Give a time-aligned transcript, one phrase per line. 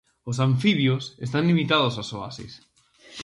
[0.29, 2.53] Os anfibios están limitados aos oasis.